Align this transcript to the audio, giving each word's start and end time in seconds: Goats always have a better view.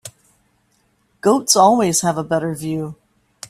Goats 1.21 1.55
always 1.55 2.01
have 2.01 2.17
a 2.17 2.23
better 2.23 2.55
view. 2.55 2.95